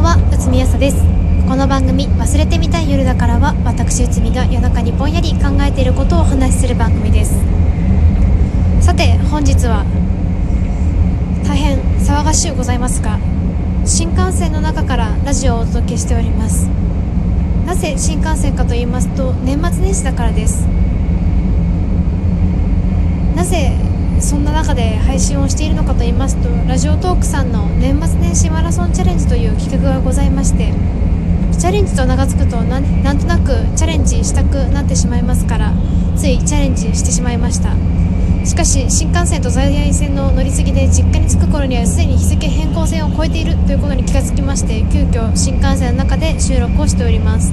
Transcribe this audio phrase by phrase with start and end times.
[0.00, 0.96] んは内海朝です。
[1.46, 7.34] この番組忘れてみたい夜だからは私内海が夜中にぼんやり考えていることをお話しする番組です。
[8.80, 9.84] さて本日は
[11.46, 13.18] 大変騒がしゅうございますが
[13.84, 16.66] 新幹線の中からラジオをお届けしております。
[17.66, 20.66] なぜ新幹線かと言いますと年末年始だからです。
[23.36, 23.76] なぜ
[24.20, 30.72] そんな中で配信をしているのかと言いますとラジオトークさんの年末年始マラソンチャレンジという企画がございまして
[31.58, 35.72] チャレンジと名が付くとなんなんとなくチャレンジしたくなってしまいますから
[36.16, 37.74] ついチャレンジしてしまいました。
[38.44, 47.52] しかし新幹線と在来線の乗り継ぎで実家に着く頃にはすでに日付変更線を超えているということに気がつきまして急遽新幹線の中で収録をしております。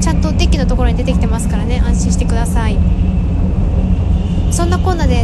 [0.00, 2.78] ちゃんとデッキのところに出てきてますからね安心してください。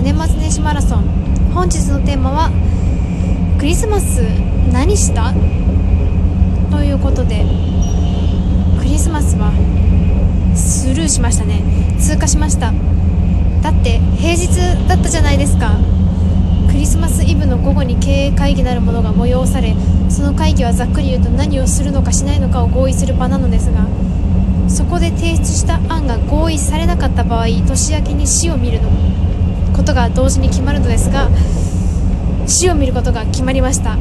[0.05, 1.03] 年末年始マラソン。
[1.55, 2.51] 本日のテーマは
[3.59, 4.21] クリスマス
[4.71, 5.33] 何した？
[6.71, 7.47] ということで
[8.79, 9.51] クリスマスは
[10.55, 11.63] スルーしましたね。
[11.99, 12.75] 通過しました。
[13.63, 14.49] だって平日
[14.87, 15.71] だったじゃないですか。
[16.69, 19.75] クリスマスイブの午後に経営会議なるものが催され
[20.11, 23.87] その会議はざっくり言うと何をするのかしないのかを合意する場なのですが
[24.69, 28.91] そこで提出した案が合意されなかった場合年明けに死を見るの。
[29.75, 31.29] ことが同時に決まるのですが
[32.47, 33.99] 死を見ることが決まりました。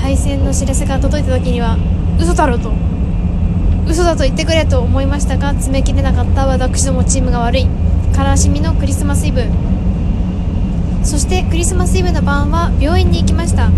[0.00, 1.78] 敗戦の知らせが届いた時には
[2.20, 2.72] 嘘だろうと
[3.86, 7.68] 嘘だと言ってくれと思いましたが詰め切れなかった私どもチームが悪い。
[8.16, 9.44] 悲しみのクリスマスイブ。
[11.02, 13.70] そしてクリスマスイブの晩は病院に行きました。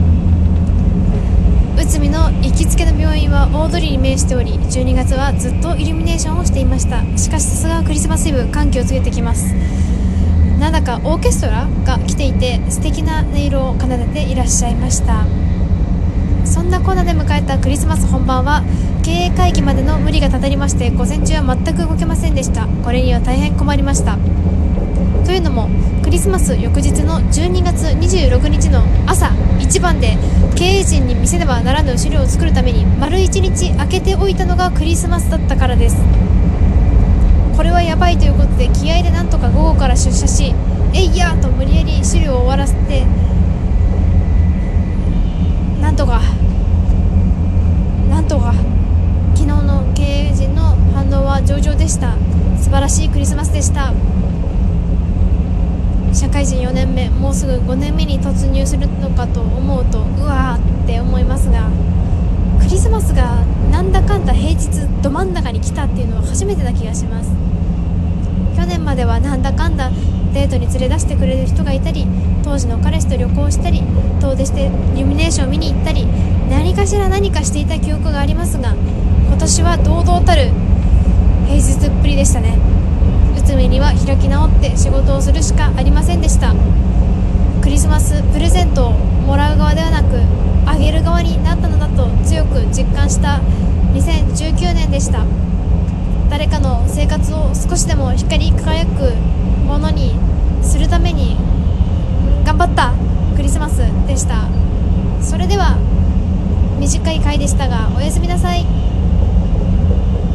[1.77, 7.03] 内海の行きつけの病院は大通りに面しており12月はずっとイルミネーションをしていました。
[7.17, 9.55] しかしさすがクリスマスイブ歓喜をつけてきます。
[10.75, 15.25] なんかオーケストラが来ていて素敵な音色を奏でていらっしゃいました。
[16.45, 18.65] そんなコーナーで迎えたクリスマス本番は
[19.05, 22.67] 経営会議までの無理がたたりまして午前中は全く動けませんでした。
[22.83, 24.19] これには大変困りました。
[25.25, 25.69] というのも
[26.03, 29.31] クリスマス翌日の12月26日の朝
[29.61, 30.19] 一番で
[30.57, 36.34] 経営陣に見せねばならぬ資料を作るために丸1日空けておいたのがクリスマスだったからです。
[37.85, 40.55] やばいということで気合でなんとか午後から出社し
[40.95, 43.05] えいやーと無理やり資料を終わらせて
[45.81, 46.21] なんとか
[48.11, 48.53] なんとか
[49.35, 52.17] 昨日の経営陣の反応は上々でした。
[52.59, 53.93] 素晴らしいクリスマスでした。
[56.15, 61.69] 社会人4年目もうすぐ5年目に突入するのかと思うとうわーって思いますが
[62.61, 63.84] クリスマスがなんだかんだ平日ど
[65.25, 67.31] 真ん中に来たっていうのは初めてな気がします。
[68.57, 69.91] 去年まではなんだかんだ
[70.35, 72.07] デートに連れ出してくれる人がいたり
[72.45, 73.83] 当時の彼氏と旅行したり
[74.21, 76.07] 遠出してイルミネーションを見に行ったり
[76.51, 80.51] 何かしら何かしていた記憶がありますが今年は堂々たる
[81.47, 82.59] 平日っぷりでしたね。
[83.35, 86.55] 内海には開き直って仕事をするしかありませんでした。
[87.63, 90.21] クリスマスプレゼントをもらう側ではなく
[90.67, 93.41] あげる側になったのだと強く実感した
[93.95, 95.25] 2019年でした。
[96.31, 99.13] 誰かの生活を少しでも光り輝く
[99.67, 100.15] ものに
[100.63, 101.37] するために
[102.45, 102.95] 頑張った
[103.35, 104.47] クリスマスでした。
[105.21, 105.77] それでは
[106.79, 108.65] 短い回でしたがおやすみなさい。